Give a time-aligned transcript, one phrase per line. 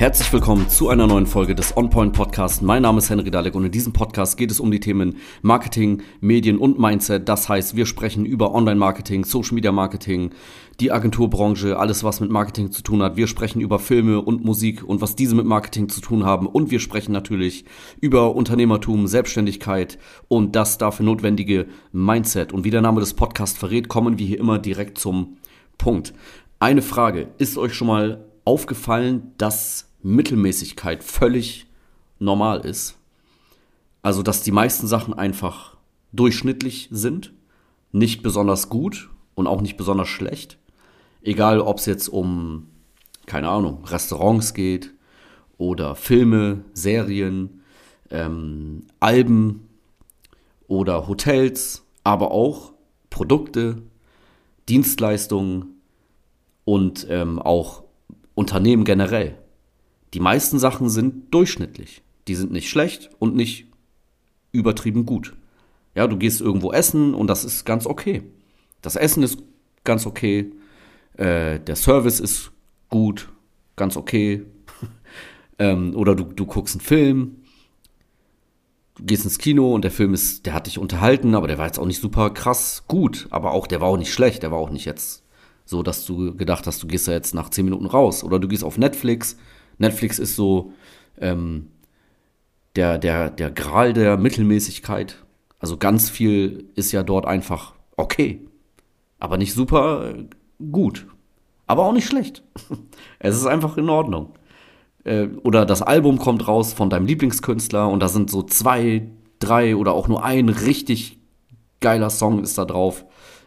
[0.00, 2.62] Herzlich willkommen zu einer neuen Folge des OnPoint Podcasts.
[2.62, 6.00] Mein Name ist Henry Dalek und in diesem Podcast geht es um die Themen Marketing,
[6.22, 7.28] Medien und Mindset.
[7.28, 10.30] Das heißt, wir sprechen über Online-Marketing, Social Media Marketing,
[10.80, 13.18] die Agenturbranche, alles was mit Marketing zu tun hat.
[13.18, 16.46] Wir sprechen über Filme und Musik und was diese mit Marketing zu tun haben.
[16.46, 17.66] Und wir sprechen natürlich
[18.00, 19.98] über Unternehmertum, Selbstständigkeit
[20.28, 22.54] und das dafür notwendige Mindset.
[22.54, 25.36] Und wie der Name des Podcasts verrät, kommen wir hier immer direkt zum
[25.76, 26.14] Punkt.
[26.58, 27.28] Eine Frage.
[27.36, 31.66] Ist euch schon mal aufgefallen, dass Mittelmäßigkeit völlig
[32.18, 32.96] normal ist.
[34.02, 35.76] Also, dass die meisten Sachen einfach
[36.12, 37.32] durchschnittlich sind,
[37.92, 40.58] nicht besonders gut und auch nicht besonders schlecht.
[41.22, 42.68] Egal, ob es jetzt um,
[43.26, 44.92] keine Ahnung, Restaurants geht
[45.58, 47.62] oder Filme, Serien,
[48.10, 49.68] ähm, Alben
[50.66, 52.72] oder Hotels, aber auch
[53.10, 53.82] Produkte,
[54.68, 55.80] Dienstleistungen
[56.64, 57.82] und ähm, auch
[58.34, 59.36] Unternehmen generell.
[60.14, 62.02] Die meisten Sachen sind durchschnittlich.
[62.28, 63.66] Die sind nicht schlecht und nicht
[64.52, 65.34] übertrieben gut.
[65.94, 68.22] Ja, du gehst irgendwo essen und das ist ganz okay.
[68.82, 69.38] Das Essen ist
[69.84, 70.52] ganz okay.
[71.14, 72.52] Äh, der Service ist
[72.88, 73.30] gut,
[73.76, 74.44] ganz okay.
[75.58, 77.36] ähm, oder du, du guckst einen Film,
[78.96, 81.66] du gehst ins Kino und der Film ist, der hat dich unterhalten, aber der war
[81.66, 83.26] jetzt auch nicht super krass gut.
[83.30, 85.24] Aber auch, der war auch nicht schlecht, der war auch nicht jetzt
[85.64, 88.24] so, dass du gedacht hast, du gehst da jetzt nach 10 Minuten raus.
[88.24, 89.36] Oder du gehst auf Netflix
[89.80, 90.72] Netflix ist so
[91.18, 91.68] ähm,
[92.76, 95.16] der, der, der Gral der Mittelmäßigkeit.
[95.58, 98.46] Also ganz viel ist ja dort einfach okay.
[99.18, 100.24] Aber nicht super äh,
[100.70, 101.06] gut.
[101.66, 102.42] Aber auch nicht schlecht.
[103.18, 104.34] es ist einfach in Ordnung.
[105.04, 109.08] Äh, oder das Album kommt raus von deinem Lieblingskünstler und da sind so zwei,
[109.38, 111.18] drei oder auch nur ein richtig
[111.80, 113.04] geiler Song ist da drauf.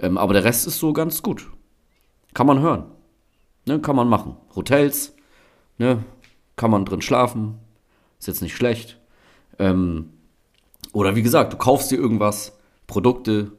[0.00, 1.50] Ähm, aber der Rest ist so ganz gut.
[2.32, 2.86] Kann man hören.
[3.66, 4.36] Ne, kann man machen.
[4.54, 5.13] Hotels,
[5.78, 6.04] ne,
[6.56, 7.58] kann man drin schlafen,
[8.18, 8.98] ist jetzt nicht schlecht.
[9.58, 10.10] Ähm,
[10.92, 13.52] oder wie gesagt, du kaufst dir irgendwas, Produkte,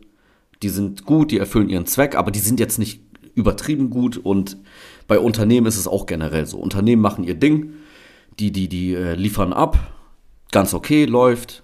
[0.61, 3.01] die sind gut, die erfüllen ihren Zweck, aber die sind jetzt nicht
[3.33, 4.57] übertrieben gut und
[5.07, 6.57] bei Unternehmen ist es auch generell so.
[6.57, 7.73] Unternehmen machen ihr Ding,
[8.39, 9.77] die, die, die äh, liefern ab,
[10.51, 11.63] ganz okay, läuft,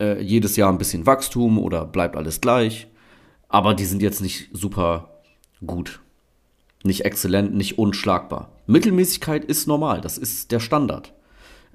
[0.00, 2.86] äh, jedes Jahr ein bisschen Wachstum oder bleibt alles gleich,
[3.48, 5.22] aber die sind jetzt nicht super
[5.66, 6.00] gut.
[6.84, 8.51] Nicht exzellent, nicht unschlagbar.
[8.66, 11.12] Mittelmäßigkeit ist normal, das ist der Standard.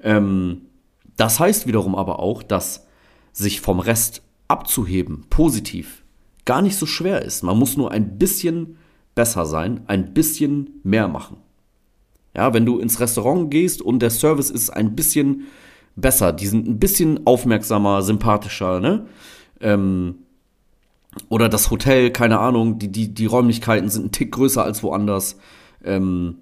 [0.01, 0.61] Ähm,
[1.15, 2.85] das heißt wiederum aber auch, dass
[3.33, 6.03] sich vom Rest abzuheben, positiv,
[6.45, 7.43] gar nicht so schwer ist.
[7.43, 8.77] Man muss nur ein bisschen
[9.15, 11.37] besser sein, ein bisschen mehr machen.
[12.35, 15.47] Ja, wenn du ins Restaurant gehst und der Service ist ein bisschen
[15.95, 19.07] besser, die sind ein bisschen aufmerksamer, sympathischer, ne?
[19.59, 20.15] Ähm,
[21.29, 25.39] oder das Hotel, keine Ahnung, die, die, die Räumlichkeiten sind ein Tick größer als woanders.
[25.83, 26.37] Ähm,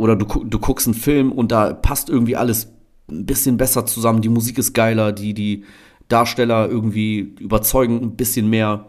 [0.00, 2.72] oder du, du guckst einen Film und da passt irgendwie alles
[3.10, 4.22] ein bisschen besser zusammen.
[4.22, 5.64] Die Musik ist geiler, die, die
[6.08, 8.86] Darsteller irgendwie überzeugen ein bisschen mehr.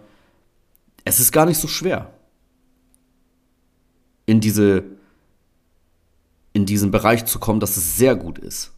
[1.04, 2.14] Es ist gar nicht so schwer,
[4.26, 4.86] in diese
[6.54, 8.72] in diesen Bereich zu kommen, dass es sehr gut ist.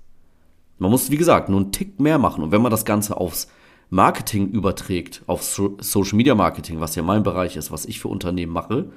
[0.80, 2.44] Man muss, wie gesagt, nur einen Tick mehr machen.
[2.44, 3.48] Und wenn man das Ganze aufs
[3.92, 8.08] Marketing überträgt, auf so Social Media Marketing, was ja mein Bereich ist, was ich für
[8.08, 8.92] Unternehmen mache,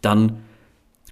[0.00, 0.40] dann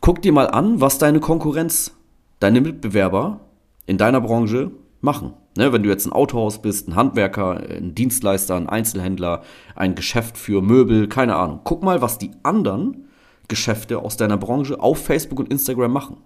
[0.00, 1.96] guck dir mal an, was deine Konkurrenz,
[2.38, 3.40] deine Mitbewerber
[3.86, 5.34] in deiner Branche machen.
[5.56, 9.42] Ne, wenn du jetzt ein Autohaus bist, ein Handwerker, ein Dienstleister, ein Einzelhändler,
[9.74, 11.60] ein Geschäft für Möbel, keine Ahnung.
[11.64, 13.08] Guck mal, was die anderen
[13.48, 16.18] Geschäfte aus deiner Branche auf Facebook und Instagram machen.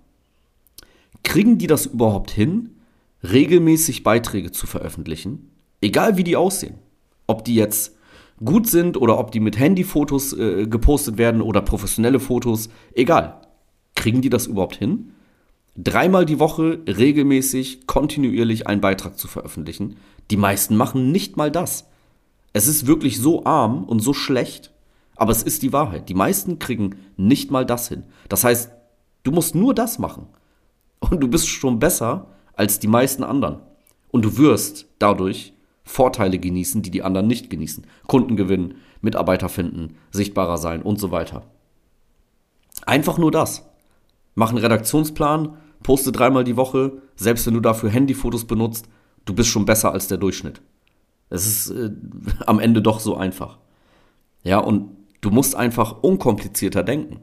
[1.22, 2.76] Kriegen die das überhaupt hin,
[3.22, 5.50] regelmäßig Beiträge zu veröffentlichen?
[5.80, 6.74] Egal wie die aussehen.
[7.26, 7.96] Ob die jetzt
[8.44, 13.40] gut sind oder ob die mit Handyfotos äh, gepostet werden oder professionelle Fotos, egal.
[14.04, 15.14] Kriegen die das überhaupt hin?
[15.78, 19.96] Dreimal die Woche regelmäßig, kontinuierlich einen Beitrag zu veröffentlichen.
[20.30, 21.88] Die meisten machen nicht mal das.
[22.52, 24.74] Es ist wirklich so arm und so schlecht,
[25.16, 26.10] aber es ist die Wahrheit.
[26.10, 28.02] Die meisten kriegen nicht mal das hin.
[28.28, 28.72] Das heißt,
[29.22, 30.26] du musst nur das machen.
[31.00, 33.60] Und du bist schon besser als die meisten anderen.
[34.10, 37.86] Und du wirst dadurch Vorteile genießen, die die anderen nicht genießen.
[38.06, 41.46] Kunden gewinnen, Mitarbeiter finden, sichtbarer sein und so weiter.
[42.84, 43.64] Einfach nur das.
[44.34, 48.88] Mach einen Redaktionsplan, poste dreimal die Woche, selbst wenn du dafür Handyfotos benutzt,
[49.24, 50.60] du bist schon besser als der Durchschnitt.
[51.30, 51.90] Es ist äh,
[52.46, 53.58] am Ende doch so einfach.
[54.42, 54.90] Ja, und
[55.20, 57.20] du musst einfach unkomplizierter denken.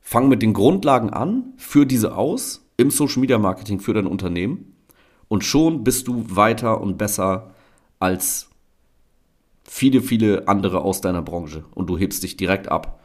[0.00, 4.74] Fang mit den Grundlagen an, führ diese aus im Social Media Marketing für dein Unternehmen
[5.28, 7.54] und schon bist du weiter und besser
[7.98, 8.48] als
[9.64, 13.00] viele, viele andere aus deiner Branche und du hebst dich direkt ab.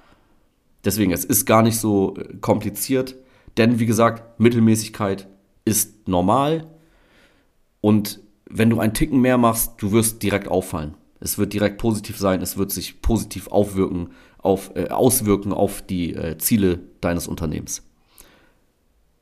[0.85, 3.15] Deswegen, es ist gar nicht so äh, kompliziert,
[3.57, 5.27] denn wie gesagt, Mittelmäßigkeit
[5.65, 6.67] ist normal
[7.81, 10.95] und wenn du einen Ticken mehr machst, du wirst direkt auffallen.
[11.19, 14.09] Es wird direkt positiv sein, es wird sich positiv aufwirken,
[14.39, 17.83] auf, äh, auswirken auf die äh, Ziele deines Unternehmens.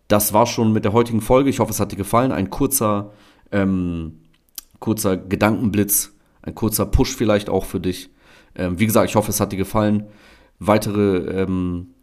[0.08, 1.50] Das war schon mit der heutigen Folge.
[1.50, 2.32] Ich hoffe, es hat dir gefallen.
[2.32, 3.14] Ein kurzer,
[3.52, 4.20] ähm,
[4.80, 8.10] kurzer Gedankenblitz, ein kurzer Push vielleicht auch für dich.
[8.56, 10.08] Ähm, wie gesagt, ich hoffe, es hat dir gefallen.
[10.60, 11.94] Weitere ähm,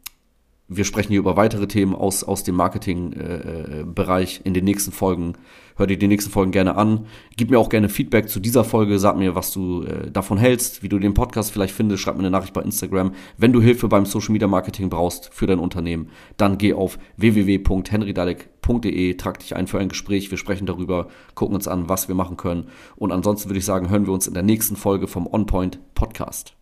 [0.69, 4.93] wir sprechen hier über weitere Themen aus, aus dem Marketing-Bereich äh, äh in den nächsten
[4.93, 5.33] Folgen.
[5.77, 7.07] Hör dir die nächsten Folgen gerne an.
[7.37, 8.99] Gib mir auch gerne Feedback zu dieser Folge.
[8.99, 12.03] Sag mir, was du äh, davon hältst, wie du den Podcast vielleicht findest.
[12.03, 13.13] Schreib mir eine Nachricht bei Instagram.
[13.39, 19.15] Wenn du Hilfe beim Social Media Marketing brauchst für dein Unternehmen, dann geh auf www.henrydalek.de,
[19.15, 20.31] trag dich ein für ein Gespräch.
[20.31, 22.67] Wir sprechen darüber, gucken uns an, was wir machen können.
[22.97, 26.58] Und ansonsten würde ich sagen, hören wir uns in der nächsten Folge vom OnPoint Podcast.